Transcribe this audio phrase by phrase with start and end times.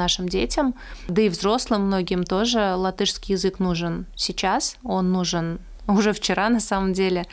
[0.00, 0.74] нашим детям,
[1.08, 6.92] да и взрослым многим тоже латышский язык нужен сейчас, он нужен уже вчера на самом
[6.92, 7.26] деле,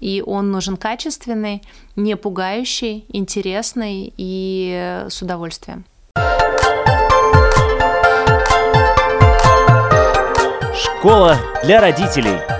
[0.00, 1.62] и он нужен качественный,
[1.96, 5.84] не пугающий, интересный и с удовольствием.
[10.74, 12.53] Школа для родителей.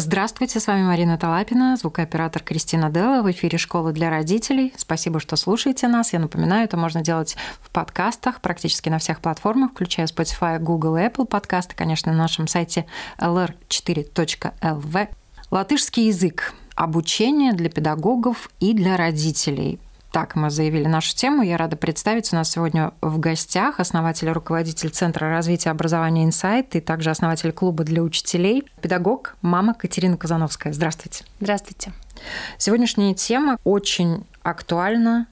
[0.00, 4.72] Здравствуйте, с вами Марина Талапина, звукооператор Кристина Делла в эфире «Школа для родителей».
[4.76, 6.12] Спасибо, что слушаете нас.
[6.12, 11.00] Я напоминаю, это можно делать в подкастах практически на всех платформах, включая Spotify, Google и
[11.00, 12.86] Apple подкасты, конечно, на нашем сайте
[13.18, 15.08] lr4.lv.
[15.50, 16.54] Латышский язык.
[16.76, 19.80] Обучение для педагогов и для родителей.
[20.18, 21.44] Так мы заявили нашу тему.
[21.44, 22.32] Я рада представить.
[22.32, 27.52] У нас сегодня в гостях основатель и руководитель Центра развития образования «Инсайт» и также основатель
[27.52, 30.72] клуба для учителей, педагог, мама Катерина Казановская.
[30.72, 31.24] Здравствуйте.
[31.38, 31.92] Здравствуйте.
[32.56, 35.28] Сегодняшняя тема очень актуальна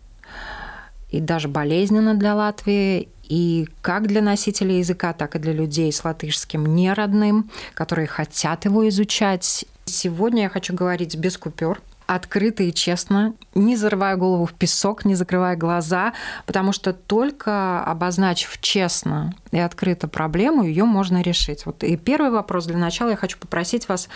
[1.11, 6.05] и даже болезненна для Латвии, и как для носителей языка, так и для людей с
[6.05, 9.65] латышским неродным, которые хотят его изучать.
[9.87, 15.15] Сегодня я хочу говорить без купюр, открыто и честно, не зарывая голову в песок, не
[15.15, 16.13] закрывая глаза,
[16.47, 21.67] потому что только обозначив честно и открыто проблему, ее можно решить.
[21.67, 24.09] Вот и первый вопрос для начала я хочу попросить вас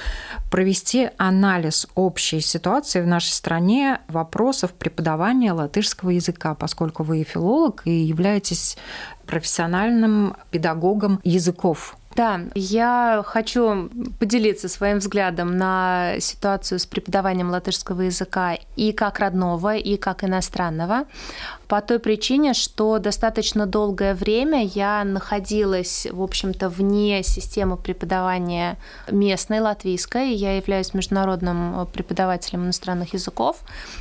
[0.50, 7.82] провести анализ общей ситуации в нашей стране вопросов преподавания латышского языка, поскольку вы и филолог,
[7.84, 8.76] и являетесь
[9.26, 18.58] профессиональным педагогом языков да, я хочу поделиться своим взглядом на ситуацию с преподаванием латышского языка
[18.76, 21.04] и как родного, и как иностранного
[21.70, 28.76] по той причине, что достаточно долгое время я находилась, в общем-то, вне системы преподавания
[29.08, 30.34] местной, латвийской.
[30.34, 33.58] Я являюсь международным преподавателем иностранных языков.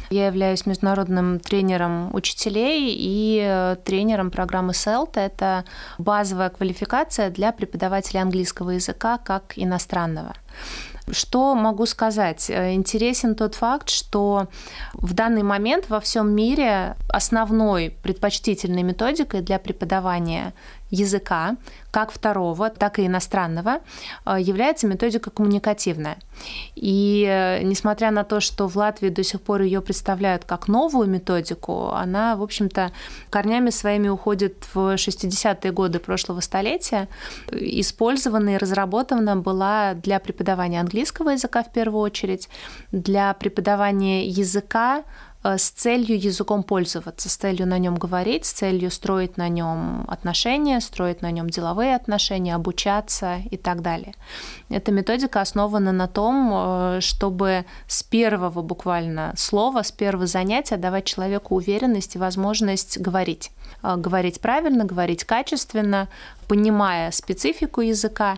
[0.10, 5.12] Я являюсь международным тренером учителей и тренером программы SELT.
[5.20, 5.64] Это
[6.00, 10.34] базовая квалификация для преподавателя английского языка как иностранного.
[11.12, 12.50] Что могу сказать?
[12.50, 14.48] Э, интересен тот факт, что
[14.94, 20.54] в данный момент во всем мире основной предпочтительной методикой для преподавания
[20.92, 21.56] языка,
[21.92, 23.80] как второго, так и иностранного,
[24.26, 26.18] э, является методика коммуникативная.
[26.76, 31.08] И э, несмотря на то, что в Латвии до сих пор ее представляют как новую
[31.08, 32.92] методику, она, в общем-то,
[33.30, 37.08] корнями своими уходит в 60-е годы прошлого столетия.
[37.52, 42.50] Использована и разработана была для преподавания английского языка в первую очередь,
[42.92, 45.04] для преподавания языка
[45.44, 50.82] с целью языком пользоваться, с целью на нем говорить, с целью строить на нем отношения,
[50.82, 54.16] строить на нем деловые отношения, обучаться и так далее.
[54.70, 61.06] Эта методика основана на том, э, чтобы с первого буквально слова, с первого занятия давать
[61.06, 63.52] человеку уверенность и возможность говорить.
[63.82, 66.10] Э, говорить правильно, говорить качественно,
[66.48, 68.38] понимая специфику языка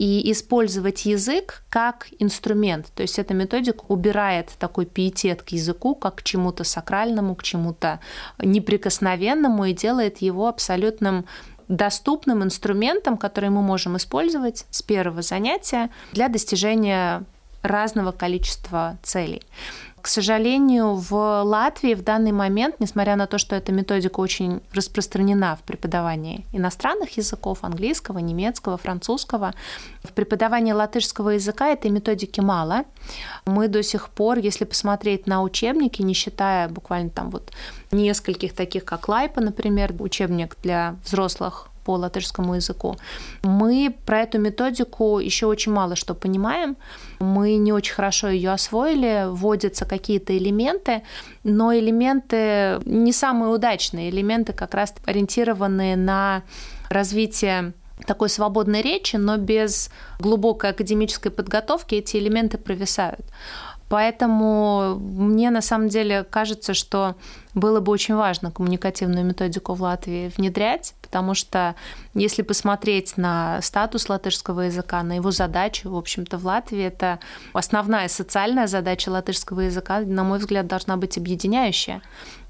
[0.00, 2.86] и использовать язык как инструмент.
[2.94, 8.00] То есть эта методика убирает такой пиетет к языку, как к чему-то сакральному, к чему-то
[8.38, 11.26] неприкосновенному и делает его абсолютным
[11.68, 17.22] доступным инструментом, который мы можем использовать с первого занятия для достижения
[17.60, 19.42] разного количества целей.
[20.02, 25.56] К сожалению, в Латвии в данный момент, несмотря на то, что эта методика очень распространена
[25.56, 29.52] в преподавании иностранных языков, английского, немецкого, французского,
[30.02, 32.84] в преподавании латышского языка этой методики мало.
[33.46, 37.50] Мы до сих пор, если посмотреть на учебники, не считая буквально там вот
[37.90, 42.96] нескольких таких, как Лайпа, например, учебник для взрослых по латышскому языку.
[43.42, 46.76] Мы про эту методику еще очень мало что понимаем.
[47.20, 51.02] Мы не очень хорошо ее освоили, вводятся какие-то элементы,
[51.44, 56.42] но элементы не самые удачные, элементы как раз ориентированные на
[56.88, 57.72] развитие
[58.06, 63.24] такой свободной речи, но без глубокой академической подготовки эти элементы провисают.
[63.90, 67.16] Поэтому мне на самом деле кажется, что
[67.54, 71.74] было бы очень важно коммуникативную методику в Латвии внедрять, потому что
[72.14, 77.18] если посмотреть на статус латышского языка, на его задачу, в общем-то, в Латвии это
[77.52, 82.00] основная социальная задача латышского языка, на мой взгляд, должна быть объединяющая.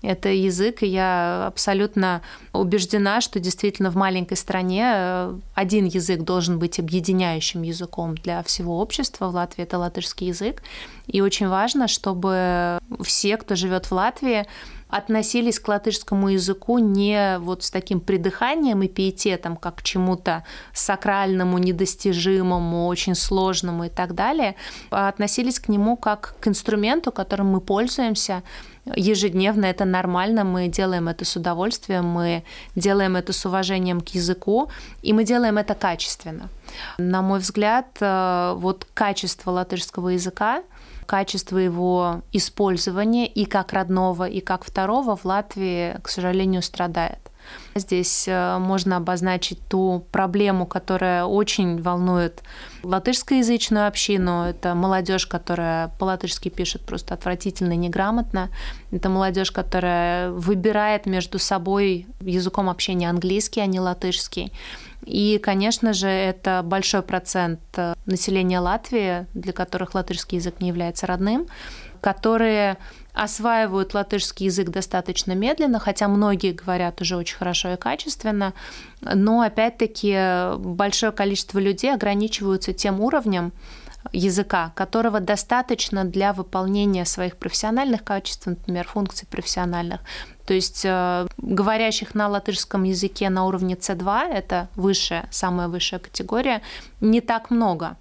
[0.03, 2.21] Это язык, и я абсолютно
[2.53, 8.79] убеждена, что действительно в маленькой стране э, один язык должен быть объединяющим языком для всего
[8.79, 9.29] общества.
[9.29, 10.63] В Латвии это латышский язык.
[11.06, 14.47] И очень важно, чтобы все, кто живет в Латвии,
[14.91, 21.59] относились к латышскому языку не вот с таким придыханием и пиететом, как к чему-то сакральному,
[21.59, 24.57] недостижимому, очень сложному и так далее,
[24.91, 28.43] а относились к нему как к инструменту, которым мы пользуемся
[28.97, 32.45] ежедневно, это нормально, мы делаем это с удовольствием, мы
[32.75, 34.71] делаем это с уважением к языку,
[35.03, 36.49] и мы делаем это качественно.
[36.99, 40.63] На мой взгляд, э, вот качество латышского языка,
[41.11, 47.19] качество его использования и как родного, и как второго в Латвии, к сожалению, страдает.
[47.75, 52.45] Здесь э, можно обозначить ту проблему, которая очень волнует
[52.85, 54.45] латышскоязычную общину.
[54.45, 58.49] Это молодежь, которая по-латышски пишет просто отвратительно и неграмотно.
[58.93, 64.53] Это молодежь, которая выбирает между собой языком общения английский, а не латышский.
[65.05, 71.06] И, конечно же, это большой процент э, населения Латвии, для которых латышский язык не является
[71.06, 71.47] родным,
[72.00, 72.76] которые
[73.12, 78.55] осваивают латышский язык достаточно медленно, хотя многие говорят уже очень хорошо и качественно,
[79.00, 83.53] но опять-таки большое количество людей ограничиваются тем уровнем
[84.12, 90.00] языка, которого достаточно для выполнения своих профессиональных качеств, например, функций профессиональных.
[90.47, 96.62] То есть э, говорящих на латышском языке на уровне C2, это высшая, самая высшая категория,
[97.00, 97.97] не так много.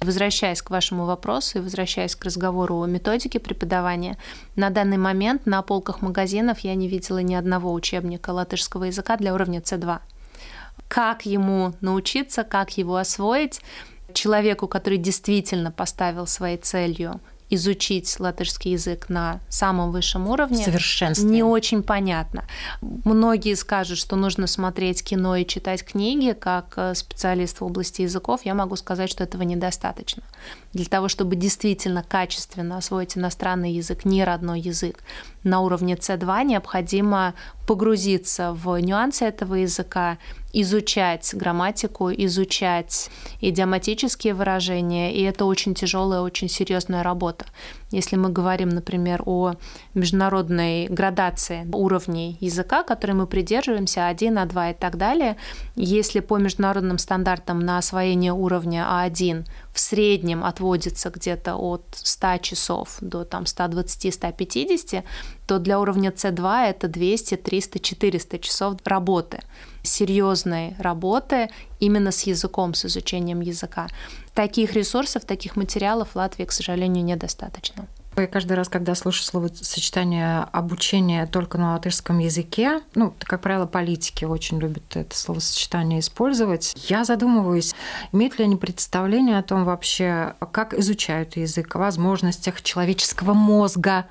[0.00, 4.16] Возвращаясь к вашему вопросу и возвращаясь к разговору о методике преподавания,
[4.56, 9.34] на данный момент на полках магазинов я не видела ни одного учебника латышского языка для
[9.34, 9.98] уровня C2.
[10.88, 13.60] Как ему научиться, как его освоить,
[14.14, 17.20] человеку, который действительно поставил своей целью
[17.50, 20.64] изучить латышский язык на самом высшем уровне
[21.24, 22.44] не очень понятно.
[22.80, 28.42] Многие скажут, что нужно смотреть кино и читать книги, как э, специалист в области языков,
[28.44, 30.22] я могу сказать, что этого недостаточно.
[30.72, 35.02] Для того, чтобы действительно качественно освоить иностранный язык, не родной язык,
[35.44, 37.34] на уровне C2 необходимо
[37.66, 40.18] погрузиться в нюансы этого языка,
[40.52, 43.10] изучать грамматику, изучать
[43.40, 47.46] идиоматические выражения, и это очень тяжелая, очень серьезная работа.
[47.92, 49.54] Если мы говорим, например, о
[49.94, 55.36] международной градации уровней языка, которой мы придерживаемся, 1, А2 и так далее,
[55.76, 62.96] если по международным стандартам на освоение уровня А1 в среднем отводится где-то от 100 часов
[63.00, 65.04] до там, 120-150,
[65.46, 69.40] то для уровня C2 это 200, 300, 400 часов работы
[69.82, 73.88] серьезной работы именно с языком, с изучением языка.
[74.34, 77.86] Таких ресурсов, таких материалов в Латвии, к сожалению, недостаточно.
[78.20, 84.24] Я каждый раз, когда слышу словосочетание обучение только на латышском языке, ну, как правило, политики
[84.24, 87.74] очень любят это словосочетание использовать, я задумываюсь,
[88.12, 94.06] имеют ли они представление о том вообще, как изучают язык, о возможностях человеческого мозга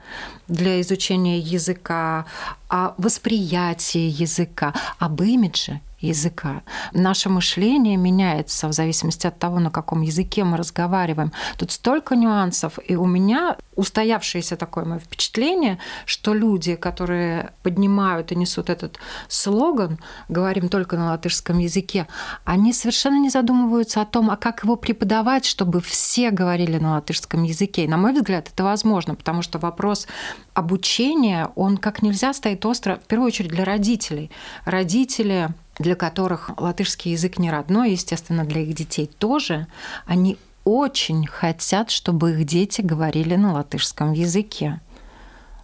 [0.47, 2.25] для изучения языка,
[2.67, 6.61] о восприятии языка, об имидже языка.
[6.93, 11.31] Наше мышление меняется в зависимости от того, на каком языке мы разговариваем.
[11.57, 18.35] Тут столько нюансов, и у меня устоявшееся такое мое впечатление, что люди, которые поднимают и
[18.35, 22.07] несут этот слоган «говорим только на латышском языке»,
[22.43, 27.43] они совершенно не задумываются о том, а как его преподавать, чтобы все говорили на латышском
[27.43, 27.85] языке.
[27.85, 30.07] И, на мой взгляд, это возможно, потому что вопрос
[30.53, 34.29] обучения, он как нельзя стоит остро, в первую очередь, для родителей.
[34.65, 35.49] Родители
[35.79, 39.67] для которых латышский язык не родной, естественно, для их детей тоже,
[40.05, 44.81] они очень хотят, чтобы их дети говорили на латышском языке.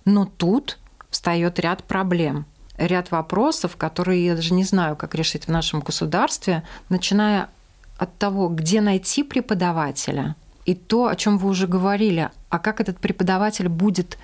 [0.05, 0.79] Но тут
[1.09, 2.45] встает ряд проблем,
[2.77, 7.49] ряд вопросов, которые я даже не знаю, как решить в нашем государстве, начиная
[7.97, 12.99] от того, где найти преподавателя, и то, о чем вы уже говорили, а как этот
[12.99, 14.17] преподаватель будет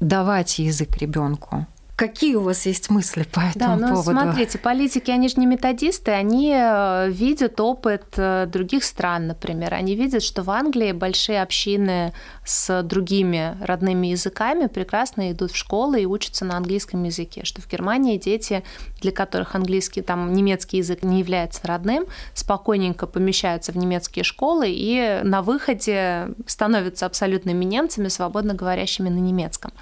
[0.00, 1.66] давать язык ребенку.
[1.96, 4.20] Какие у вас есть мысли по этому да, ну, поводу?
[4.20, 9.72] Смотрите, политики, они же не методисты, они э, видят опыт э, других стран, например.
[9.72, 12.12] Они видят, что в Англии большие общины
[12.46, 17.68] с другими родными языками прекрасно идут в школы и учатся на английском языке, что в
[17.68, 18.62] Германии дети,
[19.00, 25.20] для которых английский, там, немецкий язык не является родным, спокойненько помещаются в немецкие школы и
[25.24, 29.72] на выходе становятся абсолютными немцами, свободно говорящими на немецком.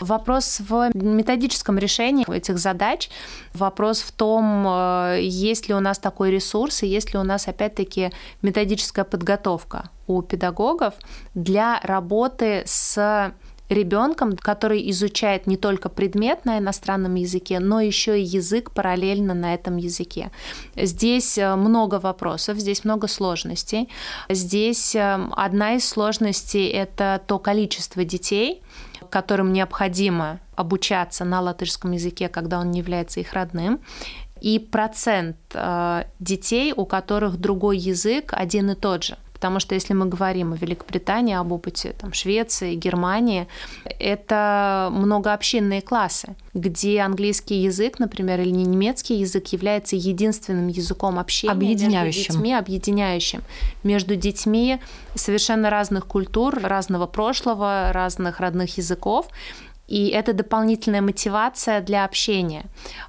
[0.00, 3.10] Вопрос в методическом решении этих задач.
[3.54, 7.46] Вопрос в том, э, есть ли у нас такой ресурс и есть ли у нас,
[7.46, 8.10] опять-таки,
[8.42, 10.94] методическая подготовка у педагогов
[11.34, 13.32] для работы с
[13.68, 19.54] ребенком, который изучает не только предмет на иностранном языке, но еще и язык параллельно на
[19.54, 20.30] этом языке.
[20.74, 23.88] Здесь э, много вопросов, здесь много сложностей.
[24.28, 28.62] Здесь э, одна из сложностей– это то количество детей,
[29.10, 33.80] которым необходимо обучаться на латышском языке, когда он не является их родным,
[34.40, 39.18] и процент э, детей, у которых другой язык один и тот же.
[39.38, 43.46] Потому что если мы говорим о Великобритании, об опыте там, Швеции, Германии,
[44.00, 52.04] это многообщинные классы, где английский язык, например, или немецкий язык является единственным языком общения объединяющим.
[52.04, 53.42] между детьми, объединяющим
[53.84, 54.80] между детьми
[55.14, 59.28] совершенно разных культур, разного прошлого, разных родных языков.
[59.86, 62.64] И это дополнительная мотивация для общения.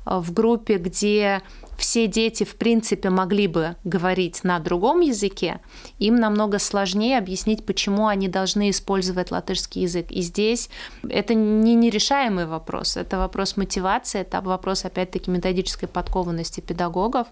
[0.05, 1.41] В группе, где
[1.79, 5.61] все дети, в принципе, могли бы говорить на другом языке,
[5.97, 10.11] им намного сложнее объяснить, почему они должны использовать латышский язык.
[10.11, 10.69] И здесь
[11.09, 17.27] это не нерешаемый вопрос, это вопрос мотивации, это вопрос, опять-таки, методической подкованности педагогов,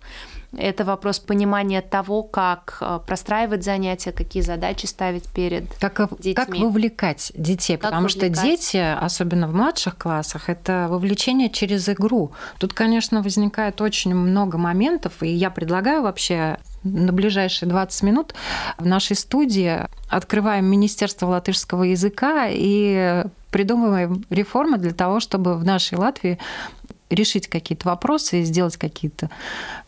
[0.55, 6.33] это вопрос понимания того, как э, простраивать занятия, какие задачи ставить перед как, детьми.
[6.33, 8.37] Как вовлекать детей, как потому вовлекать?
[8.37, 12.31] что дети, особенно в младших классах, это вовлечение через игру.
[12.59, 18.33] Тут, конечно, возникает очень много моментов, и я предлагаю вообще на ближайшие 20 минут
[18.77, 25.97] в нашей студии открываем Министерство латышского языка и придумываем реформы для того, чтобы в нашей
[25.97, 26.37] Латвии
[27.09, 29.29] решить какие-то вопросы и сделать какие-то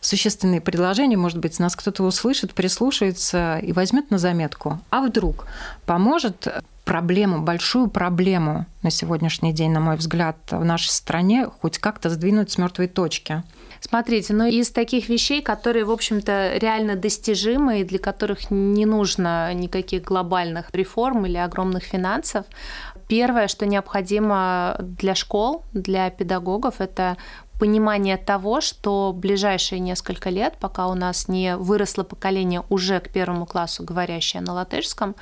[0.00, 1.16] существенные предложения.
[1.16, 4.80] Может быть, нас кто-то услышит, прислушается и возьмет на заметку.
[4.90, 5.46] А вдруг
[5.86, 6.48] поможет
[6.84, 12.50] проблему, большую проблему на сегодняшний день, на мой взгляд, в нашей стране хоть как-то сдвинуть
[12.50, 13.42] с мертвой точки.
[13.80, 19.54] Смотрите, ну из таких вещей, которые, в общем-то, реально достижимы и для которых не нужно
[19.54, 22.44] никаких глобальных реформ или огромных финансов,
[23.10, 27.16] Первое, что необходимо для школ, для педагогов, это
[27.58, 33.46] понимание того, что ближайшие несколько лет, пока у нас не выросло поколение уже к первому
[33.46, 35.16] классу, говорящее на латышском,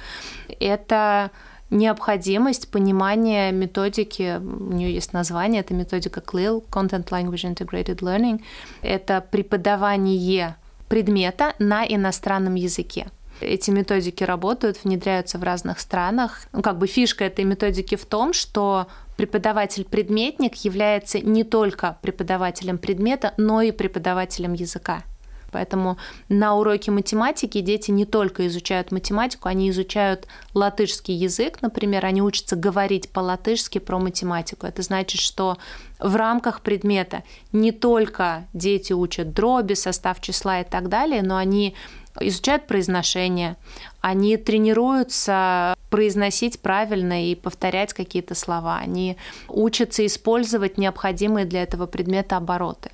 [0.60, 1.30] это
[1.70, 8.42] необходимость понимания методики, у нее есть название, это методика CLIL, Content Language Integrated Learning,
[8.82, 10.56] это преподавание
[10.90, 13.08] предмета на иностранном языке.
[13.40, 16.42] Эти методики работают, внедряются в разных странах.
[16.52, 23.34] Ну, как бы фишка этой методики в том, что преподаватель-предметник является не только преподавателем предмета,
[23.36, 25.02] но и преподавателем языка.
[25.50, 25.96] Поэтому
[26.28, 32.54] на уроке математики дети не только изучают математику, они изучают латышский язык, например, они учатся
[32.56, 34.66] говорить по-латышски про математику.
[34.66, 35.56] Это значит, что
[35.98, 41.74] в рамках предмета не только дети учат дроби, состав числа и так далее, но они
[42.20, 43.56] изучают произношение,
[44.00, 49.16] они тренируются произносить правильно и повторять какие-то слова, они
[49.48, 52.90] учатся использовать необходимые для этого предмета обороты.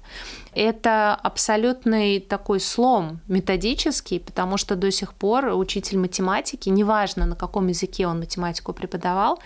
[0.54, 7.66] Это абсолютный такой слом методический, потому что до сих пор учитель математики, неважно на каком
[7.66, 9.40] языке он математику преподавал,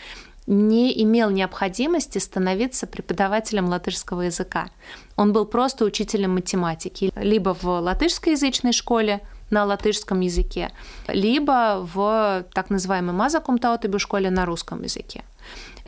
[0.47, 4.71] не имел необходимости становиться преподавателем латышского языка.
[5.17, 10.71] Он был просто учителем математики, либо в латышскоязычной школе, на латышском языке,
[11.09, 15.25] либо в так называемой мазакум таутыбе школе на русском языке.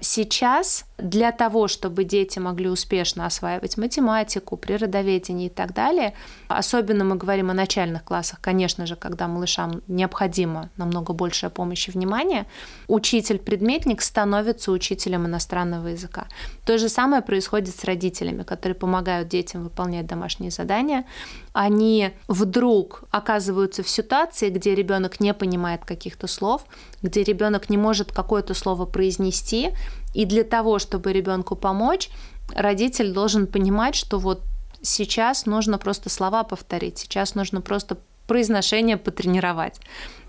[0.00, 6.14] Сейчас для того, чтобы дети могли успешно осваивать математику, природоведение и так далее,
[6.48, 11.90] особенно мы говорим о начальных классах, конечно же, когда малышам необходимо намного большая помощь и
[11.90, 12.46] внимание,
[12.88, 16.26] учитель-предметник становится учителем иностранного языка.
[16.64, 21.04] То же самое происходит с родителями, которые помогают детям выполнять домашние задания.
[21.52, 26.64] Они вдруг оказываются в ситуации, где ребенок не понимает каких-то слов,
[27.02, 29.70] где ребенок не может какое-то слово произнести,
[30.14, 32.10] и для того, чтобы ребенку помочь,
[32.54, 34.42] родитель должен понимать, что вот
[34.82, 37.98] сейчас нужно просто слова повторить, сейчас нужно просто
[38.30, 39.80] произношение потренировать.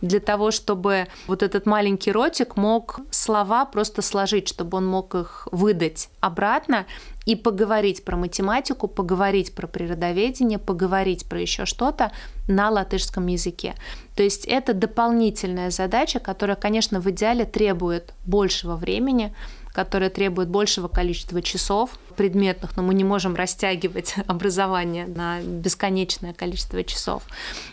[0.01, 5.47] Для того, чтобы вот этот маленький ротик мог слова просто сложить, чтобы он мог их
[5.51, 6.88] выдать обратно
[7.27, 12.11] и поговорить про математику, поговорить про природоведение, поговорить про еще что-то
[12.47, 13.75] на латышском языке.
[14.15, 19.35] То есть это дополнительная задача, которая, конечно, в идеале требует большего времени,
[19.73, 26.83] которая требует большего количества часов предметных, но мы не можем растягивать образование на бесконечное количество
[26.83, 27.23] часов.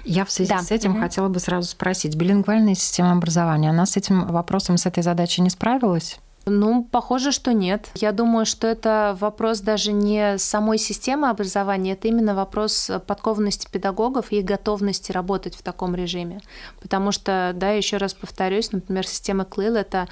[0.04, 0.60] Я в связи да.
[0.60, 1.00] с этим угу.
[1.00, 5.50] хотела бы сразу спросить, билингвальная система образования, она с этим вопросом, с этой задачей не
[5.50, 6.18] справилась?
[6.50, 7.90] Ну, похоже, что нет.
[7.94, 14.32] Я думаю, что это вопрос даже не самой системы образования, это именно вопрос подкованности педагогов
[14.32, 16.40] и готовности работать в таком режиме.
[16.80, 20.08] Потому что, да, еще раз повторюсь, например, система КЛИЛ— это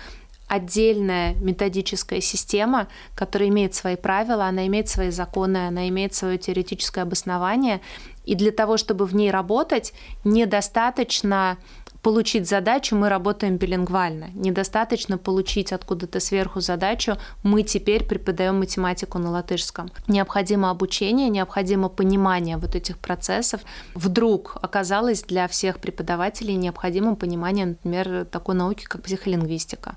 [0.48, 7.02] отдельная методическая система, которая имеет свои правила, она имеет свои законы, она имеет свое теоретическое
[7.02, 7.80] обоснование.
[8.24, 9.92] И для того, чтобы в ней работать,
[10.24, 11.58] недостаточно
[12.06, 14.28] получить задачу, мы работаем билингвально.
[14.34, 19.90] Недостаточно получить откуда-то сверху задачу, мы теперь преподаем математику на латышском.
[20.06, 23.60] Необходимо обучение, необходимо понимание вот этих процессов.
[23.94, 29.96] Вдруг оказалось для всех преподавателей необходимым понимание, например, такой науки, как психолингвистика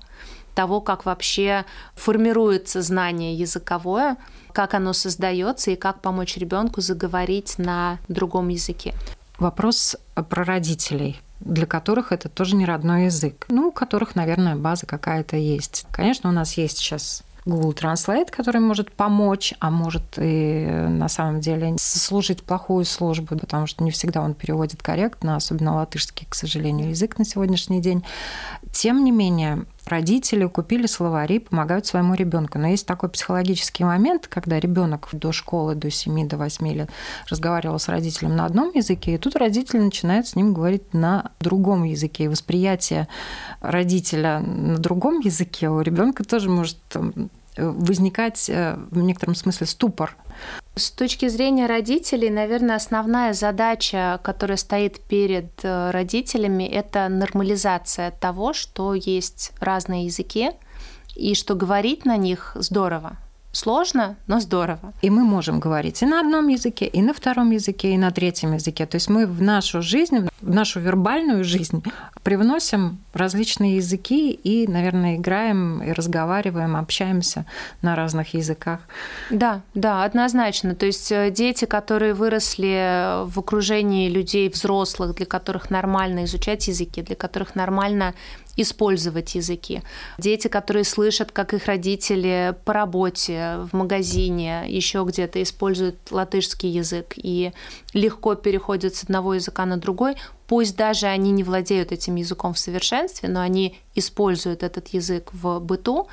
[0.54, 1.64] того, как вообще
[1.94, 4.16] формируется знание языковое,
[4.52, 8.94] как оно создается и как помочь ребенку заговорить на другом языке.
[9.38, 9.96] Вопрос
[10.28, 13.46] про родителей для которых это тоже не родной язык.
[13.48, 15.86] Ну, у которых, наверное, база какая-то есть.
[15.90, 21.40] Конечно, у нас есть сейчас Google Translate, который может помочь, а может и на самом
[21.40, 26.90] деле служить плохую службу, потому что не всегда он переводит корректно, особенно латышский, к сожалению,
[26.90, 28.04] язык на сегодняшний день.
[28.72, 32.58] Тем не менее, родители купили словари, помогают своему ребенку.
[32.58, 36.90] Но есть такой психологический момент, когда ребенок до школы, до 7, до 8 лет
[37.28, 41.84] разговаривал с родителем на одном языке, и тут родитель начинает с ним говорить на другом
[41.84, 42.24] языке.
[42.24, 43.08] И восприятие
[43.60, 46.78] родителя на другом языке у ребенка тоже может
[47.56, 50.16] возникать э, в некотором смысле ступор.
[50.80, 58.54] С точки зрения родителей, наверное, основная задача, которая стоит перед э, родителями, это нормализация того,
[58.54, 60.52] что есть разные языки,
[61.14, 63.18] и что говорить на них здорово.
[63.52, 64.94] Сложно, но здорово.
[65.02, 68.54] И мы можем говорить и на одном языке, и на втором языке, и на третьем
[68.54, 68.86] языке.
[68.86, 71.82] То есть мы в нашу жизнь, в нашу вербальную жизнь
[72.22, 77.46] привносим различные языки и, наверное, играем и разговариваем, общаемся
[77.82, 78.80] на разных языках.
[79.30, 80.74] Да, да, однозначно.
[80.74, 87.02] То есть э, дети, которые выросли в окружении людей взрослых, для которых нормально изучать языки,
[87.02, 88.14] для которых нормально
[88.56, 89.82] использовать языки.
[90.18, 97.14] Дети, которые слышат, как их родители по работе, в магазине, еще где-то используют латышский язык
[97.16, 97.52] и
[97.92, 100.16] легко переходят с одного языка на другой,
[100.46, 105.58] пусть даже они не владеют этим языком в совершенстве, но они используют этот язык в
[105.60, 106.08] быту,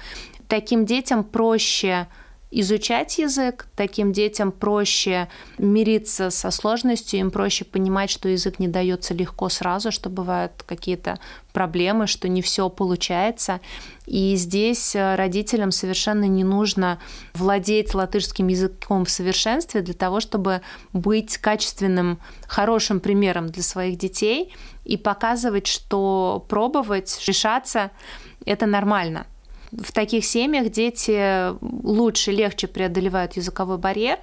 [0.47, 2.07] таким детям проще
[2.49, 5.27] изучать язык, таким детям проще
[5.57, 11.19] мириться со сложностью, им проще понимать, что язык не дается легко сразу, что бывают какие-то
[11.51, 13.59] проблемы, что не все получается.
[14.05, 16.99] И здесь э, родителям совершенно не нужно
[17.33, 20.61] владеть латышским языком в совершенстве для того, чтобы
[20.93, 24.53] быть качественным, хорошим примером для своих детей
[24.85, 27.91] и показывать, что пробовать, решаться–
[28.45, 29.27] это нормально–
[29.71, 34.19] в таких семьях дети лучше, легче преодолевают языковой барьер,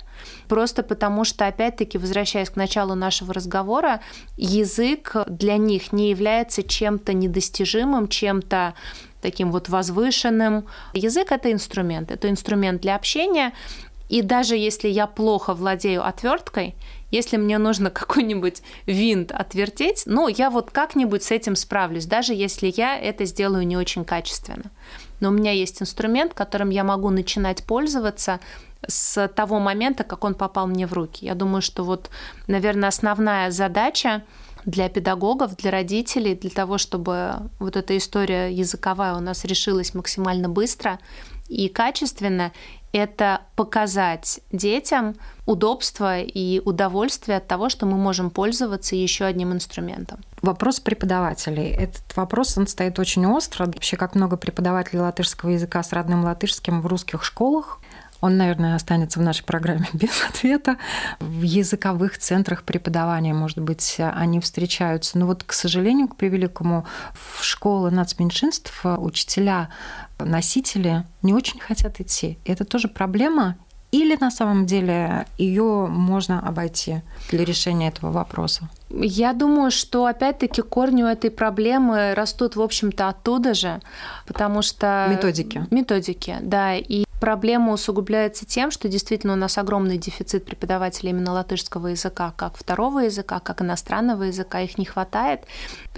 [0.48, 4.00] просто потому что, опять-таки, возвращаясь к началу нашего разговора,
[4.36, 8.74] язык для них не является чем-то недостижимым, чем-то
[9.20, 10.66] таким вот возвышенным.
[10.92, 13.52] Язык— это инструмент, это инструмент для общения,
[14.08, 16.74] и даже если я плохо владею отверткой,
[17.10, 22.72] если мне нужно какой-нибудь винт отвертеть, ну, я вот как-нибудь с этим справлюсь, даже если
[22.76, 24.70] я это сделаю не очень качественно.
[25.20, 28.40] Но у меня есть инструмент, которым я могу начинать пользоваться
[28.86, 31.24] с того момента, как он попал мне в руки.
[31.24, 32.10] Я думаю, что вот,
[32.46, 34.24] наверное, основная задача
[34.64, 40.48] для педагогов, для родителей, для того, чтобы вот эта история языковая у нас решилась максимально
[40.48, 40.98] быстро
[41.48, 42.52] и качественно,
[42.94, 50.20] это показать детям удобство и удовольствие от того, что мы можем пользоваться еще одним инструментом.
[50.42, 51.70] Вопрос преподавателей.
[51.70, 53.66] Этот вопрос, он стоит очень остро.
[53.66, 57.80] Вообще, как много преподавателей латышского языка с родным латышским в русских школах.
[58.24, 60.78] Он, наверное, останется в нашей программе без ответа.
[61.20, 65.18] В языковых центрах преподавания, может быть, они встречаются.
[65.18, 69.68] Но вот, к сожалению, к превеликому, в школы нацменьшинств учителя
[70.18, 72.38] носители не очень хотят идти.
[72.46, 73.56] И это тоже проблема,
[73.92, 78.70] или на самом деле ее можно обойти для решения этого вопроса?
[78.88, 83.82] Я думаю, что опять-таки корни у этой проблемы растут, в общем-то, оттуда же,
[84.26, 85.06] потому что...
[85.10, 85.66] Методики.
[85.70, 86.74] Методики, да.
[86.74, 92.58] И Проблема усугубляется тем, что действительно у нас огромный дефицит преподавателей именно латышского языка, как
[92.58, 95.40] второго языка, как иностранного языка, их не хватает.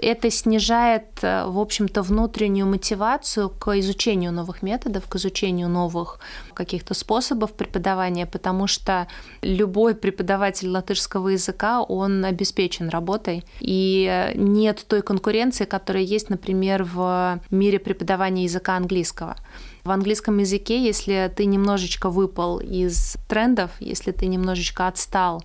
[0.00, 6.20] Это снижает, э, в общем-то, внутреннюю мотивацию к изучению новых методов, к изучению новых
[6.54, 9.08] каких-то способов преподавания, потому что
[9.42, 17.40] любой преподаватель латышского языка, он обеспечен работой, и нет той конкуренции, которая есть, например, в
[17.50, 19.34] мире преподавания языка английского.
[19.86, 25.42] В английском языке, если ты немножечко выпал из трендов, если ты немножечко отстал,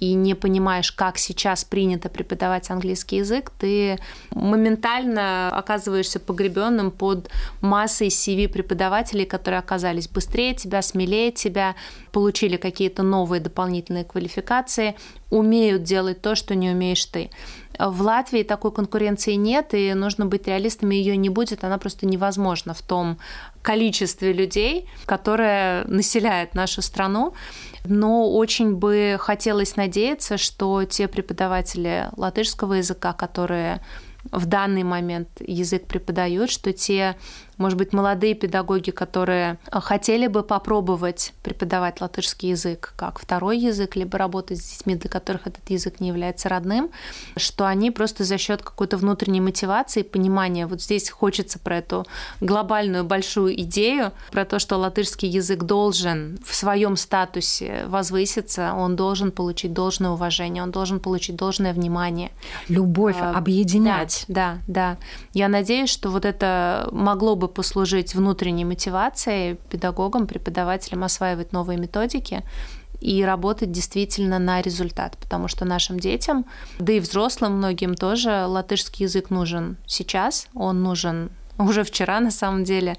[0.00, 3.98] и не понимаешь, как сейчас принято преподавать английский язык, ты
[4.30, 7.30] моментально оказываешься погребенным под
[7.60, 11.74] массой CV преподавателей, которые оказались быстрее тебя, смелее тебя,
[12.12, 14.96] получили какие-то новые дополнительные квалификации,
[15.30, 17.30] умеют делать то, что не умеешь ты.
[17.78, 22.72] В Латвии такой конкуренции нет, и нужно быть реалистами, ее не будет, она просто невозможна
[22.72, 23.18] в том
[23.62, 27.34] количестве людей, которое населяет нашу страну.
[27.88, 33.80] Но очень бы хотелось надеяться, что те преподаватели латышского языка, которые
[34.32, 37.16] в данный момент язык преподают, что те
[37.58, 43.96] может быть, молодые педагоги, которые э, хотели бы попробовать преподавать латышский язык как второй язык,
[43.96, 46.90] либо работать с детьми, для которых этот язык не является родным,
[47.36, 52.06] что они просто за счет какой-то внутренней мотивации, понимания, вот здесь хочется про эту
[52.40, 59.32] глобальную большую идею, про то, что латышский язык должен в своем статусе возвыситься, он должен
[59.32, 62.30] получить должное уважение, он должен получить должное внимание.
[62.68, 64.24] Любовь, а, объединять.
[64.28, 64.96] Да, да, да.
[65.32, 71.78] Я надеюсь, что вот это могло бы бы послужить внутренней мотивацией педагогам, преподавателям осваивать новые
[71.78, 72.42] методики
[73.00, 76.46] и работать действительно на результат, потому что нашим детям,
[76.78, 82.64] да и взрослым многим тоже латышский язык нужен сейчас, он нужен уже вчера на самом
[82.64, 82.96] деле,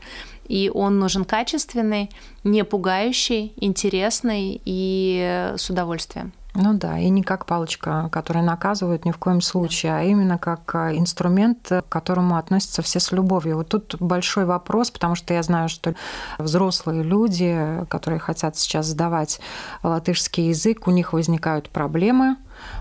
[0.47, 2.09] и он нужен качественный,
[2.43, 6.33] не пугающий, интересный и с удовольствием.
[6.59, 10.73] Ну да, и не как палочка, которая наказывает ни в коем случае, а именно как
[10.73, 13.57] а, инструмент, к которому относятся все с любовью.
[13.57, 15.93] Вот тут большой вопрос, потому что я знаю, что
[16.39, 19.39] взрослые люди, которые хотят сейчас сдавать
[19.83, 22.37] латышский язык, у них возникают проблемы,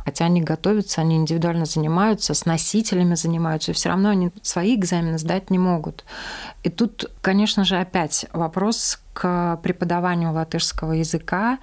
[0.06, 5.18] хотя они готовятся, они индивидуально занимаются, с носителями занимаются, и все равно они свои экзамены
[5.18, 6.06] сдать не могут.
[6.62, 11.58] И тут, конечно же, опять вопрос к преподаванию латышского языка.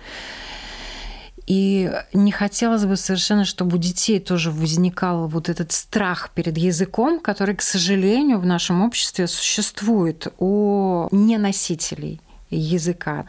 [1.46, 7.20] И не хотелось бы совершенно, чтобы у детей тоже возникал вот этот страх перед языком,
[7.20, 13.26] который, к сожалению, в нашем обществе существует у неносителей языка.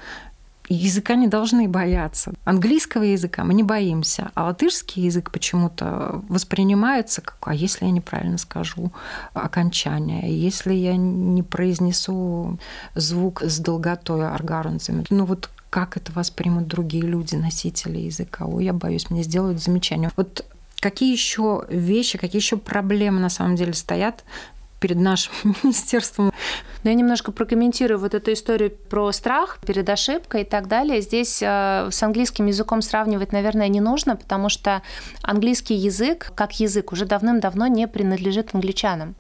[0.69, 2.33] Языка не должны бояться.
[2.45, 8.39] Английского языка мы не боимся, а латышский язык почему-то воспринимается как, а если я неправильно
[8.39, 8.91] скажу
[9.35, 12.59] окончание, если я не произнесу
[12.95, 18.47] звук с долготой аргарунцами, ну вот как это воспримут другие люди, носители языка.
[18.47, 20.09] Ой, я боюсь, мне сделают замечание.
[20.15, 20.45] Вот
[20.79, 24.23] какие еще вещи, какие еще проблемы на самом деле стоят
[24.85, 26.31] перед нашим министерством.
[26.83, 31.01] Но я немножко прокомментирую вот эту историю про страх перед ошибкой и так далее.
[31.01, 34.83] Здесь э, с английским языком сравнивать, наверное, не нужно, потому что
[35.23, 39.15] английский язык, как язык, уже давным-давно не принадлежит англичанам.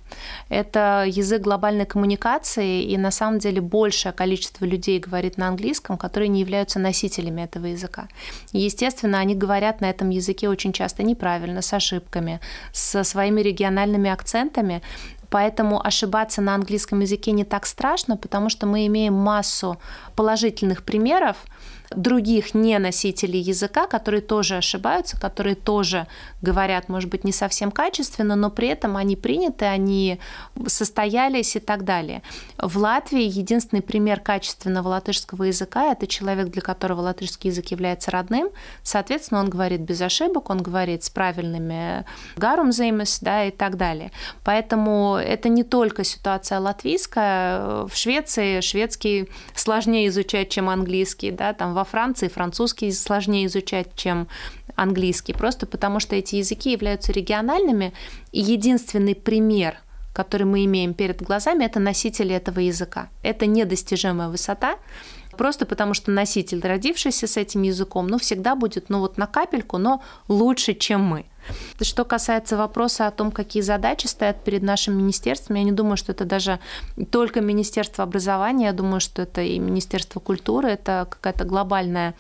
[0.50, 6.29] Это язык глобальной коммуникации, и на самом деле большее количество людей говорит на английском, которые
[6.29, 8.09] не являются носителями этого языка.
[8.53, 12.40] И, естественно, они говорят на этом языке очень часто неправильно, с ошибками,
[12.72, 14.83] со своими региональными акцентами,
[15.35, 19.79] Поэтому ошибаться на английском языке не так страшно, потому что мы имеем массу
[20.14, 21.37] положительных примеров,
[21.90, 26.07] других не носителей языка, которые тоже ошибаются, которые тоже
[26.42, 30.18] говорят, может быть, не совсем качественно, но при этом они приняты, они
[30.66, 32.22] состоялись и так далее.
[32.59, 38.48] В Латвии единственный пример качественного латышского языка– это человек, для которого латышский язык является родным.
[38.83, 42.05] Соответственно, он говорит без ошибок, он говорит с правильными
[42.37, 44.11] гарумзеймес, да, и так далее.
[44.42, 47.85] Поэтому это не только ситуация латвийская.
[47.85, 54.29] В Швеции шведский сложнее изучать, чем английский, да, там во Франции французский сложнее изучать, чем
[54.77, 57.93] английский, просто потому что эти языки являются региональными,
[58.33, 59.77] и единственный пример
[60.14, 63.09] который мы имеем перед глазами, это носители этого языка.
[63.23, 64.77] Это недостижимая высота,
[65.35, 69.79] просто потому что носитель, родившийся с этим языком, ну, всегда будет, ну, вот на капельку,
[69.79, 71.27] но лучше, чем мы.
[71.81, 76.12] Что касается вопроса о том, какие задачи стоят перед нашим министерством, я не думаю, что
[76.12, 76.59] это даже
[77.11, 82.14] только Министерство образования, я думаю, что это и Министерство культуры, это какая-то глобальная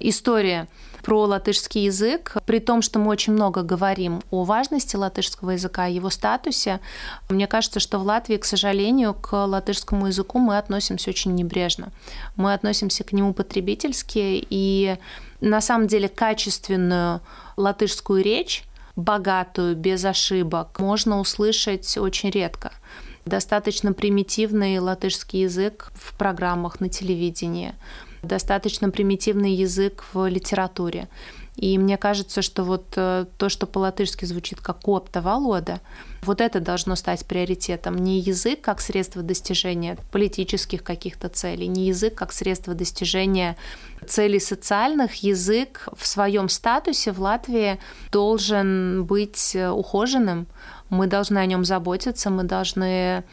[0.00, 0.68] история
[1.04, 5.88] про латышский язык, при том, что мы очень много говорим о важности латышского языка, о
[5.88, 6.80] его статусе,
[7.28, 11.92] мне кажется, что в Латвии, к сожалению, к латышскому языку мы относимся очень небрежно.
[12.36, 14.96] Мы относимся к нему потребительски, и
[15.42, 17.20] на самом деле качественную
[17.58, 18.64] латышскую речь,
[18.96, 22.72] богатую, без ошибок, можно услышать очень редко
[23.26, 27.74] достаточно примитивный латышский язык в программах на телевидении
[28.24, 31.08] достаточно примитивный язык в литературе.
[31.56, 35.80] И мне кажется, что вот э, то, что по-латышски звучит как «копта волода»,
[36.22, 37.96] вот это должно стать приоритетом.
[37.96, 43.56] Не язык как средство достижения политических каких-то целей, не язык как средство достижения
[44.06, 47.78] целей социальных язык в своем статусе в Латвии
[48.10, 50.46] должен быть ухоженным.
[50.90, 53.24] Мы должны о нем заботиться, мы должны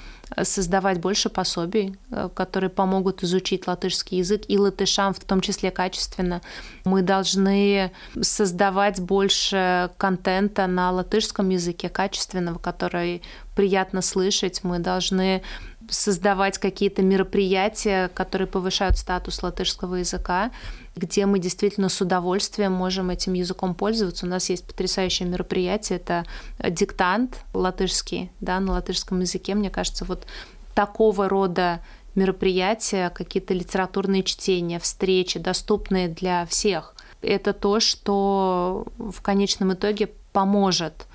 [0.44, 6.42] создавать больше пособий, э, которые помогут изучить латышский язык и латышам в том числе качественно.
[6.86, 7.92] Мы должны
[8.22, 13.22] создавать больше контента на латышском языке качественного, который
[13.56, 14.64] приятно слышать.
[14.64, 15.44] Мы должны
[15.92, 20.52] создавать какие-то мероприятия, которые повышают статус латышского языка,
[20.96, 24.26] где мы действительно с удовольствием можем этим языком пользоваться.
[24.26, 26.26] У нас есть потрясающее мероприятие, это
[26.60, 29.54] диктант латышский, да, на латышском языке.
[29.54, 30.26] Мне кажется, вот
[30.74, 31.82] такого рода
[32.16, 36.96] мероприятия, какие-то литературные чтения, встречи, доступные для всех.
[37.22, 41.06] Это то, что в конечном итоге поможет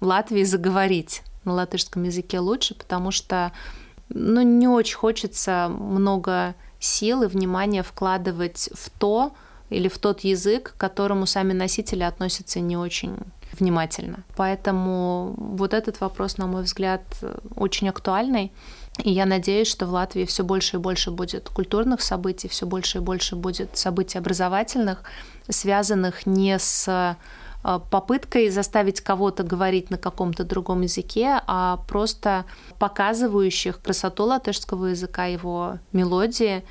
[0.00, 3.52] Латвии заговорить на латышском языке лучше, потому что
[4.08, 9.32] ну, не очень хочется много сил и внимания вкладывать в то
[9.70, 13.16] или в тот язык, к которому сами носители относятся не очень
[13.58, 14.24] внимательно.
[14.36, 17.02] Поэтому вот этот вопрос, на мой взгляд,
[17.54, 18.52] очень актуальный.
[19.02, 22.98] И я надеюсь, что в Латвии все больше и больше будет культурных событий, все больше
[22.98, 25.02] и больше будет событий образовательных,
[25.48, 27.16] связанных не с
[27.90, 32.44] попыткой заставить кого-то говорить на каком-то другом языке, а просто
[32.78, 36.64] показывающих красоту латышского языка, его мелодии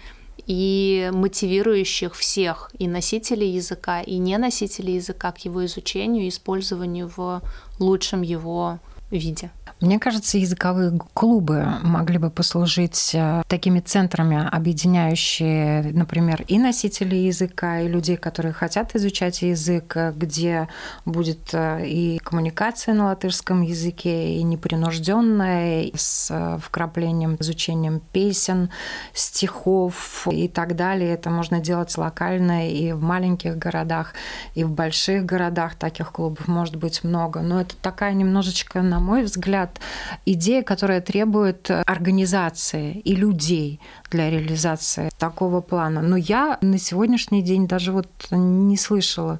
[0.48, 7.12] и мотивирующих всех, и носителей языка, и не носителей языка к его изучению и использованию
[7.16, 7.42] в
[7.80, 8.80] лучшем его
[9.12, 9.52] виде.
[9.82, 17.82] Мне кажется, языковые клубы могли бы послужить э, такими центрами, объединяющие, например, и носителей языка,
[17.82, 20.70] и людей, которые хотят изучать язык, где
[21.04, 28.70] будет э, и коммуникация на латышском языке, и непринужденная, с э, вкраплением, изучением песен,
[29.13, 31.13] стихов и так далее.
[31.13, 34.13] Это можно делать локально и в маленьких городах,
[34.56, 37.41] и в больших городах таких клубов может быть много.
[37.41, 39.80] Но это такая немножечко, на мой взгляд,
[40.26, 46.02] идея, которая требует организации и людей для реализации такого плана.
[46.02, 49.39] Но я на сегодняшний день даже вот не слышала,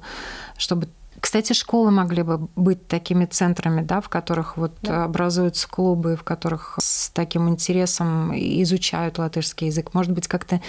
[0.56, 0.88] чтобы
[1.26, 5.02] кстати, школы могли бы быть такими центрами, да, в которых вот да.
[5.02, 9.92] образуются клубы, в которых с таким интересом изучают латышский язык.
[9.92, 10.60] Может быть, как-то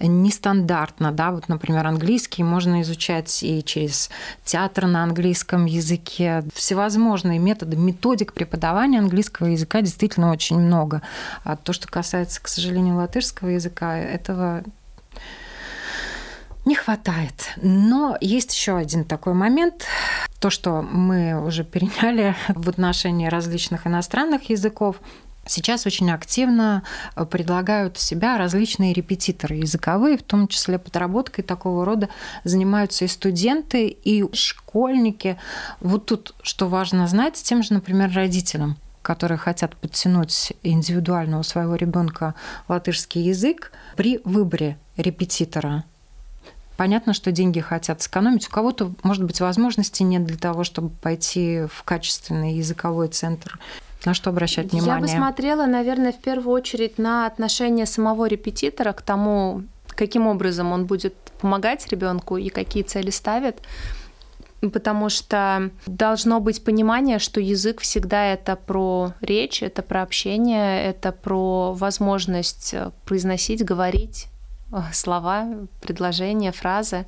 [0.00, 4.10] нестандартно, да, вот, например, английский можно изучать и через
[4.44, 6.44] театр на английском языке.
[6.52, 11.00] Всевозможные методы, методик преподавания английского языка действительно очень много.
[11.42, 14.62] А то, что касается, к сожалению, латышского языка, этого
[16.84, 17.50] хватает.
[17.56, 19.84] Но есть еще один такой момент.
[20.40, 24.96] То, что мы уже переняли в отношении различных иностранных языков,
[25.44, 26.84] Сейчас очень активно
[27.28, 32.08] предлагают себя различные репетиторы языковые, в том числе подработкой такого рода
[32.44, 35.36] занимаются и студенты, и школьники.
[35.80, 41.74] Вот тут, что важно знать, тем же, например, родителям которые хотят подтянуть индивидуально у своего
[41.74, 42.36] ребенка
[42.68, 45.82] латышский язык, при выборе репетитора
[46.82, 48.48] Понятно, что деньги хотят сэкономить.
[48.48, 53.60] У кого-то, может быть, возможности нет для того, чтобы пойти в качественный языковой центр.
[54.04, 54.96] На что обращать внимание?
[54.96, 60.72] Я бы смотрела, наверное, в первую очередь на отношение самого репетитора к тому, каким образом
[60.72, 63.60] он будет помогать ребенку и какие цели ставит.
[64.60, 71.12] Потому что должно быть понимание, что язык всегда это про речь, это про общение, это
[71.12, 74.26] про возможность произносить, говорить,
[74.92, 75.48] слова,
[75.80, 77.06] предложения, фразы.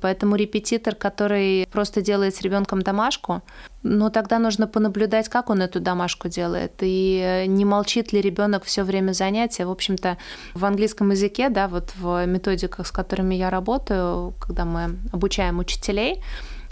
[0.00, 3.42] Поэтому репетитор, который просто делает с ребенком домашку,
[3.84, 8.82] ну тогда нужно понаблюдать, как он эту домашку делает, и не молчит ли ребенок все
[8.82, 9.64] время занятия.
[9.64, 10.18] В общем-то,
[10.54, 16.22] в английском языке, да, вот в методиках, с которыми я работаю, когда мы обучаем учителей,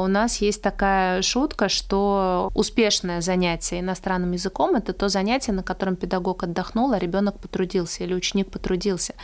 [0.03, 5.97] у нас есть такая шутка, что успешное занятие иностранным языком это то занятие, на котором
[5.97, 9.15] педагог отдохнул, а ребенок потрудился или ученик потрудился.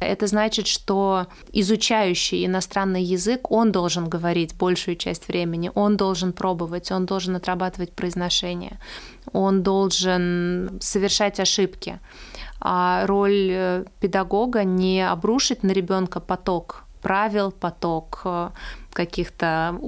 [0.00, 6.90] Это значит, что изучающий иностранный язык, он должен говорить большую часть времени, он должен пробовать,
[6.92, 8.78] он должен отрабатывать произношение,
[9.32, 11.98] он должен совершать ошибки.
[12.60, 18.50] А роль э, педагога не обрушить на ребенка поток правил, поток э,
[18.92, 19.78] каких-то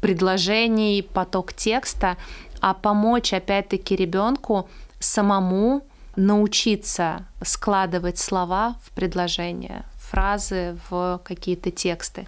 [0.00, 2.16] предложений, поток текста,
[2.60, 5.82] а помочь опять-таки ребенку самому
[6.16, 12.26] научиться складывать слова в предложения, фразы в какие-то тексты.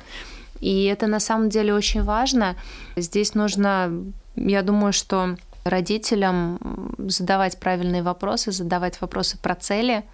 [0.61, 2.57] И это на самом деле очень важно.
[2.97, 3.93] Здесь нужно,
[4.37, 10.05] я думаю, что родителям задавать правильные вопросы, задавать вопросы про цели,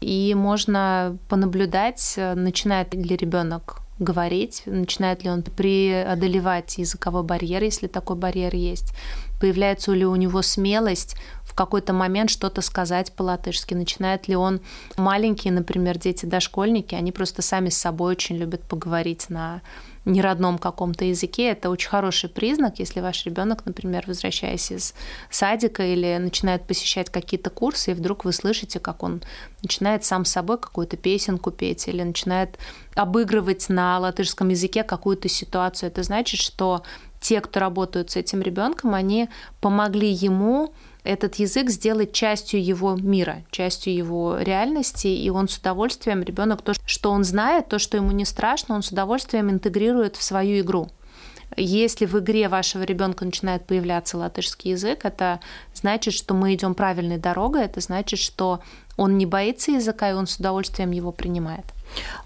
[0.00, 8.16] и можно понаблюдать, начинает ли ребенок говорить, начинает ли он преодолевать языковой барьер, если такой
[8.16, 8.92] барьер есть,
[9.40, 14.60] появляется ли у него смелость в какой-то момент что-то сказать по-латышски, начинает ли он,
[14.98, 19.62] маленькие, например, дети дошкольники, они просто сами с собой очень любят поговорить на
[20.06, 24.94] неродном каком-то языке, это очень хороший признак, если ваш ребенок, например, возвращаясь из
[25.30, 29.22] садика или начинает посещать какие-то курсы, и вдруг вы слышите, как он
[29.62, 32.56] начинает сам собой какую-то песенку петь или начинает
[32.94, 35.88] обыгрывать на латышском языке какую-то ситуацию.
[35.88, 36.82] Это значит, что
[37.20, 39.28] те, кто работают с этим ребенком, они
[39.60, 40.72] помогли ему
[41.06, 46.72] этот язык сделать частью его мира, частью его реальности, и он с удовольствием, ребенок то,
[46.86, 50.88] что он знает, то, что ему не страшно, он с удовольствием интегрирует в свою игру.
[51.56, 55.40] Если в игре вашего ребенка начинает появляться латышский язык, это
[55.74, 58.60] значит, что мы идем правильной дорогой, это значит, что
[58.96, 61.64] он не боится языка, и он с удовольствием его принимает.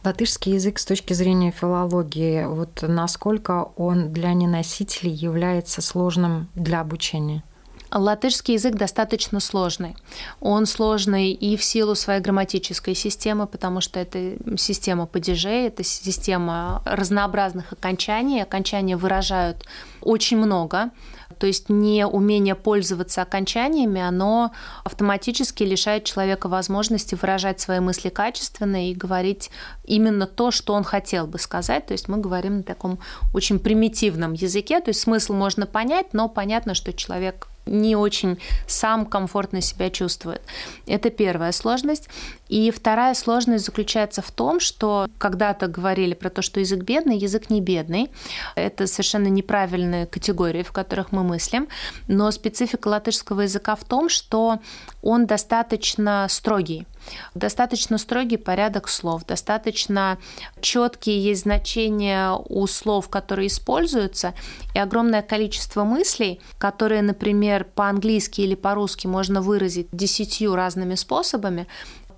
[0.04, 7.44] Латышский язык с точки зрения филологии, вот насколько он для неносителей является сложным для обучения?
[7.92, 9.96] Латышский язык достаточно сложный.
[10.40, 16.82] Он сложный и в силу своей грамматической системы, потому что это система падежей, это система
[16.84, 18.42] разнообразных окончаний.
[18.42, 19.66] Окончания выражают
[20.02, 20.90] очень много.
[21.38, 24.52] То есть неумение пользоваться окончаниями, оно
[24.84, 29.50] автоматически лишает человека возможности выражать свои мысли качественно и говорить
[29.84, 31.86] именно то, что он хотел бы сказать.
[31.86, 32.98] То есть мы говорим на таком
[33.32, 34.80] очень примитивном языке.
[34.80, 40.42] То есть смысл можно понять, но понятно, что человек не очень сам комфортно себя чувствует.
[40.86, 42.08] Это первая сложность.
[42.48, 47.48] И вторая сложность заключается в том, что когда-то говорили про то, что язык бедный, язык
[47.50, 48.10] не бедный.
[48.56, 51.68] Это совершенно неправильные категории, в которых мы мыслим.
[52.08, 54.58] Но специфика латышского языка в том, что
[55.02, 56.86] он достаточно строгий.
[57.34, 60.18] Достаточно строгий порядок слов, достаточно
[60.60, 64.34] четкие есть значения у слов, которые используются,
[64.74, 71.66] и огромное количество мыслей, которые, например, по-английски или по-русски можно выразить десятью разными способами,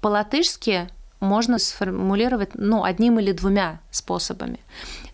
[0.00, 0.88] по-латышски
[1.22, 4.58] можно сформулировать ну, одним или двумя способами.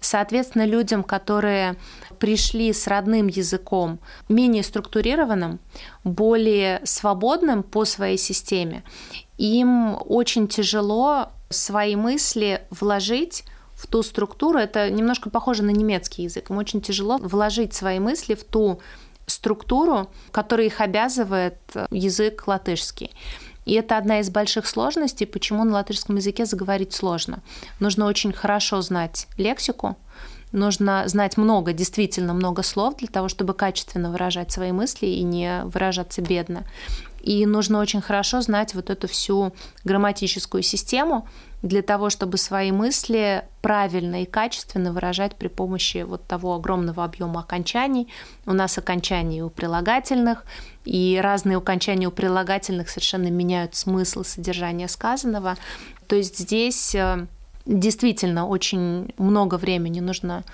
[0.01, 1.77] Соответственно, людям, которые
[2.19, 5.61] пришли с родным языком менее структурированным,
[6.05, 8.83] более свободным по своей системе,
[9.39, 14.59] им очень тяжело свои мысли вложить в ту структуру.
[14.59, 16.51] Это немножко похоже на немецкий язык.
[16.51, 18.81] Им очень тяжело вложить свои мысли в ту
[19.27, 21.59] структуру, которая их обязывает
[21.91, 23.13] язык латышский.
[23.65, 27.43] И это одна из больших сложностей, почему на латышском языке заговорить сложно.
[27.81, 29.97] Нужно очень хорошо знать лексику,
[30.53, 35.63] нужно знать много, действительно много слов для того, чтобы качественно выражать свои мысли и не
[35.65, 36.65] выражаться бедно.
[37.21, 39.53] И нужно очень хорошо знать вот эту всю
[39.85, 41.29] грамматическую систему
[41.63, 47.41] для того, чтобы свои мысли правильно и качественно выражать при помощи вот того огромного объема
[47.41, 48.09] окончаний.
[48.47, 50.45] У нас окончания у прилагательных,
[50.85, 55.57] и разные окончания у прилагательных совершенно меняют смысл содержания сказанного.
[56.07, 57.27] То есть здесь э,
[57.69, 60.45] действительно очень много времени нужно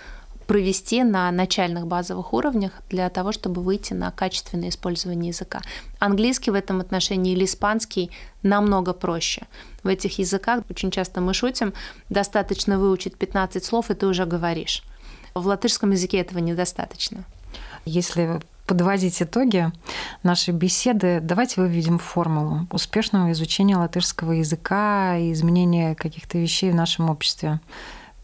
[0.46, 5.62] провести на начальных базовых уровнях для того, чтобы выйти на качественное использование языка.
[5.98, 8.10] Английский в этом отношении или испанский
[8.42, 9.46] намного проще.
[9.82, 11.72] В этих языках очень часто мы шутим,
[12.10, 14.82] достаточно выучить 15 слов, и ты уже говоришь.
[15.34, 17.24] В латышском языке этого недостаточно.
[17.86, 19.70] Если подводить итоги
[20.22, 27.10] нашей беседы, давайте выведем формулу успешного изучения латышского языка и изменения каких-то вещей в нашем
[27.10, 27.60] обществе.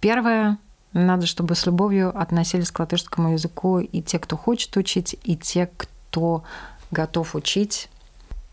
[0.01, 0.59] Первое.
[0.93, 5.71] Надо, чтобы с любовью относились к латышскому языку и те, кто хочет учить, и те,
[5.77, 6.43] кто
[6.91, 7.89] готов учить,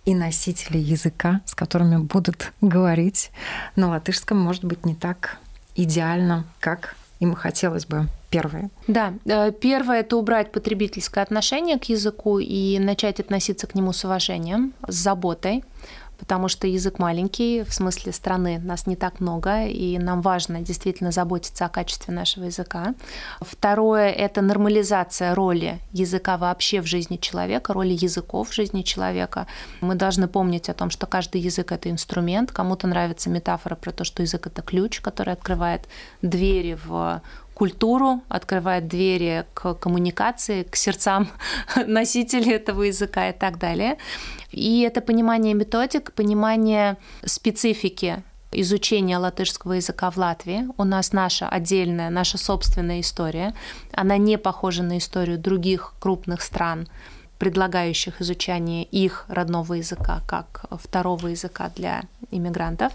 [0.06, 3.32] и носители языка, с которыми будут говорить.
[3.76, 5.38] На латышском, может быть, не так
[5.76, 8.08] идеально, как им хотелось бы.
[8.30, 8.70] Первое.
[8.88, 14.04] Да, э, первое это убрать потребительское отношение к языку и начать относиться к нему с
[14.04, 15.64] уважением, с заботой
[16.18, 21.12] потому что язык маленький, в смысле страны нас не так много, и нам важно действительно
[21.12, 22.96] заботиться о качестве нашего языка.
[23.42, 29.48] Второе– это нормализация роли языка вообще в жизни человека, роли языков в жизни человека.
[29.82, 32.52] Мы должны помнить о том, что каждый язык– это инструмент.
[32.52, 35.88] Кому-то нравится метафора про то, что язык– это ключ, который открывает
[36.22, 37.22] двери в
[37.58, 41.28] культуру, открывает двери к коммуникации, к сердцам
[41.88, 43.98] носителей этого языка и так далее.
[44.52, 50.68] И это понимание методик, понимание специфики изучения латышского языка в Латвии.
[50.78, 53.56] У нас наша отдельная, наша собственная история.
[53.92, 56.88] Она не похожа на историю других крупных стран,
[57.40, 62.94] предлагающих изучение их родного языка как второго языка для иммигрантов.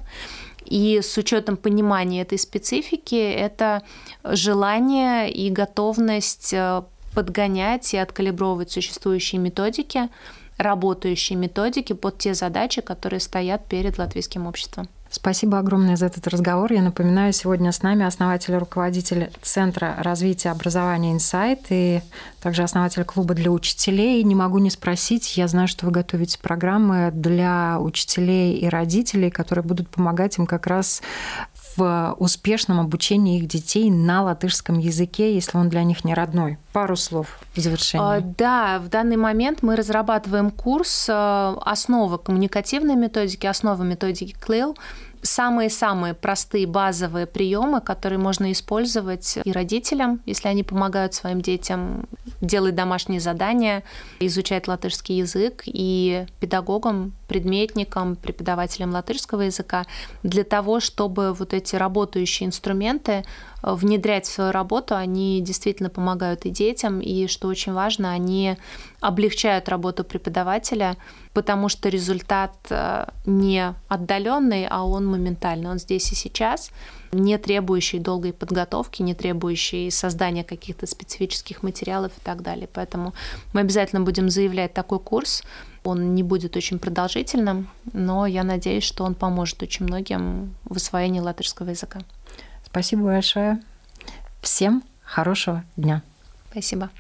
[0.65, 3.83] И с учетом понимания этой специфики, это
[4.25, 6.83] желание и готовность э,
[7.15, 10.09] подгонять и откалибровывать существующие методики,
[10.59, 14.89] работающие методики под те задачи, которые стоят перед латвийским обществом.
[15.13, 16.73] Спасибо огромное за этот разговор.
[16.73, 22.01] Я напоминаю, сегодня с нами основатель и руководитель Центра развития образования «Инсайт» и
[22.41, 24.23] также основатель клуба для учителей.
[24.23, 29.63] Не могу не спросить, я знаю, что вы готовите программы для учителей и родителей, которые
[29.63, 31.03] будут помогать им как раз
[31.77, 36.59] в успешном обучении их детей на латышском языке, если он для них не родной.
[36.73, 38.07] Пару слов в завершение.
[38.07, 44.77] А, да, в данный момент мы разрабатываем курс э, «Основы коммуникативной методики», «Основы методики КЛИЛ»,
[45.23, 52.09] самые-самые простые базовые приемы, которые можно использовать и родителям, если они помогают своим детям
[52.41, 53.85] делать домашние задания,
[54.21, 59.87] изучать латышский язык, и педагогам, предметникам, преподавателям латышского языка,
[60.23, 63.25] для того, чтобы вот эти работающие инструменты
[63.63, 68.59] внедрять в свою работу, они действительно помогают и детям, и, что очень важно, они
[69.01, 70.97] облегчают работу преподавателя,
[71.33, 76.71] потому что результат э, не отдаленный, а он моментальный, он здесь и сейчас,
[77.13, 82.69] не требующий долгой подготовки, не требующий создания каких-то специфических материалов и так далее.
[82.73, 83.15] Поэтому
[83.55, 85.43] мы обязательно будем заявлять такой курс.
[85.85, 91.21] Он не будет очень продолжительным, но я надеюсь, что он поможет очень многим в освоении
[91.21, 92.01] латышского языка.
[92.65, 93.61] Спасибо большое.
[94.41, 96.03] Всем хорошего дня.
[96.51, 96.91] Спасибо.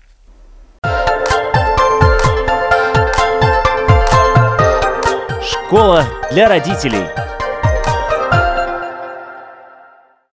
[5.43, 7.32] Школа для родителей.